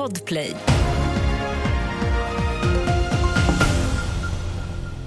Podplay. 0.00 0.56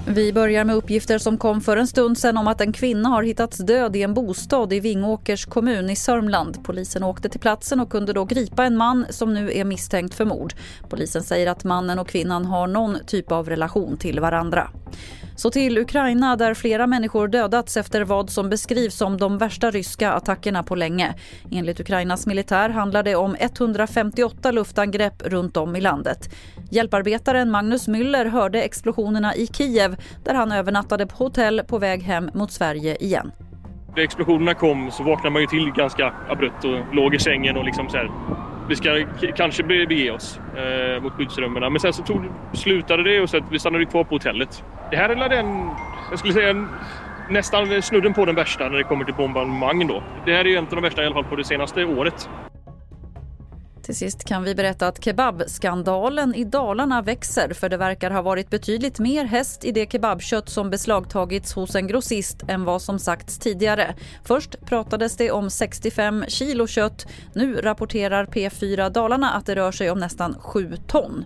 Vi 0.08 0.34
börjar 0.34 0.64
med 0.64 0.76
uppgifter 0.76 1.18
som 1.18 1.38
kom 1.38 1.62
för 1.62 1.78
en 1.78 1.88
stund 1.88 2.18
sedan 2.18 2.38
om 2.38 2.48
att 2.48 2.62
en 2.62 2.74
kvinna 2.74 3.10
har 3.10 3.24
hittats 3.24 3.58
död 3.58 3.96
i 3.96 4.02
en 4.02 4.14
bostad 4.14 4.74
i 4.74 4.80
Vingåkers 4.80 5.46
kommun 5.46 5.90
i 5.90 5.96
Sörmland. 5.96 6.64
Polisen 6.64 7.04
åkte 7.04 7.30
till 7.30 7.40
platsen 7.40 7.80
och 7.80 7.90
kunde 7.90 8.14
då 8.14 8.26
gripa 8.26 8.66
en 8.66 8.78
man 8.78 9.06
som 9.10 9.34
nu 9.34 9.52
är 9.54 9.66
misstänkt 9.66 10.14
för 10.14 10.26
mord. 10.26 10.54
Polisen 10.90 11.24
säger 11.24 11.48
att 11.48 11.64
mannen 11.64 12.00
och 12.00 12.08
kvinnan 12.08 12.46
har 12.46 12.68
någon 12.68 12.98
typ 13.08 13.32
av 13.32 13.50
relation 13.50 13.98
till 13.98 14.20
varandra. 14.20 14.70
Så 15.36 15.52
till 15.52 15.78
Ukraina 15.78 16.36
där 16.36 16.54
flera 16.54 16.88
människor 16.88 17.28
dödats 17.28 17.78
efter 17.78 18.02
vad 18.04 18.30
som 18.30 18.50
beskrivs 18.50 18.96
som 18.96 19.18
de 19.18 19.38
värsta 19.38 19.72
ryska 19.72 20.12
attackerna 20.12 20.64
på 20.64 20.76
länge. 20.76 21.14
Enligt 21.52 21.80
Ukrainas 21.80 22.28
militär 22.28 22.70
handlar 22.70 23.04
det 23.04 23.16
om 23.16 23.36
158 23.40 24.52
luftangrepp 24.52 25.22
runt 25.26 25.58
om 25.58 25.76
i 25.76 25.82
landet. 25.82 26.30
Hjälparbetaren 26.72 27.52
Magnus 27.52 27.88
Müller 27.88 28.26
hörde 28.26 28.62
explosionerna 28.62 29.36
i 29.36 29.48
Kiev 29.48 29.96
där 30.24 30.34
han 30.34 30.52
övernattade 30.52 31.08
på 31.08 31.16
hotell 31.16 31.62
på 31.68 31.78
väg 31.78 32.04
hem 32.04 32.30
mot 32.34 32.52
Sverige 32.52 32.96
igen. 32.96 33.32
När 33.96 34.04
explosionerna 34.04 34.54
kom 34.54 34.92
så 34.92 35.04
vaknade 35.04 35.30
man 35.30 35.42
ju 35.42 35.48
till 35.48 35.72
ganska 35.72 36.14
abrupt 36.30 36.66
och 36.66 36.96
låg 36.96 37.16
i 37.16 37.20
sängen 37.20 37.58
och 37.58 37.66
liksom 37.66 37.90
så 37.90 37.98
här, 37.98 38.12
vi 38.70 38.76
ska 38.76 39.06
kanske 39.36 39.64
bege 39.64 40.12
oss 40.12 40.40
eh, 40.58 41.04
mot 41.04 41.14
skyddsrummen. 41.14 41.74
Men 41.74 41.80
sen 41.80 41.94
så 41.94 42.04
tog, 42.04 42.22
slutade 42.54 43.04
det 43.04 43.22
och 43.22 43.30
så 43.30 43.38
att 43.38 43.44
vi 43.52 43.60
stannade 43.60 43.86
kvar 43.86 44.04
på 44.04 44.16
hotellet. 44.16 44.64
Det 44.94 44.98
här 44.98 45.10
är 45.10 45.30
den, 45.30 45.70
jag 46.10 46.20
skulle 46.20 46.34
säga 46.34 46.68
nästan 47.30 47.82
snudden 47.82 48.14
på 48.14 48.26
den 48.26 48.36
värsta 48.36 48.70
när 48.70 48.78
det 48.78 48.84
kommer 48.84 49.06
till 49.06 49.14
bombardemang 49.14 49.88
då. 49.88 50.04
Det 50.26 50.34
här 50.34 50.40
är 50.40 50.50
ju 50.50 50.56
en 50.56 50.64
av 50.64 50.70
de 50.70 50.82
värsta 50.82 51.04
i 51.04 51.06
alla 51.06 51.16
fall 51.16 51.24
på 51.24 51.36
det 51.36 51.44
senaste 51.44 51.86
året. 51.86 52.30
Till 53.84 53.96
sist 53.96 54.28
kan 54.28 54.44
vi 54.44 54.56
berätta 54.56 54.88
att 54.88 55.04
kebabskandalen 55.04 56.36
i 56.36 56.44
Dalarna 56.44 57.02
växer 57.02 57.54
för 57.54 57.70
det 57.70 57.78
verkar 57.78 58.12
ha 58.12 58.22
varit 58.22 58.50
betydligt 58.50 59.00
mer 59.00 59.26
häst 59.26 59.66
i 59.66 59.72
det 59.72 59.92
kebabkött 59.92 60.50
som 60.50 60.70
beslagtagits 60.70 61.54
hos 61.54 61.76
en 61.76 61.88
grossist 61.88 62.44
än 62.48 62.66
vad 62.66 62.82
som 62.82 63.00
sagts 63.00 63.40
tidigare. 63.40 63.96
Först 64.24 64.66
pratades 64.66 65.18
det 65.18 65.32
om 65.32 65.50
65 65.50 66.26
kilo 66.28 66.68
kött. 66.68 67.08
Nu 67.36 67.56
rapporterar 67.56 68.26
P4 68.26 68.90
Dalarna 68.90 69.32
att 69.32 69.46
det 69.46 69.56
rör 69.56 69.72
sig 69.72 69.92
om 69.92 70.00
nästan 70.00 70.36
7 70.40 70.74
ton. 70.88 71.26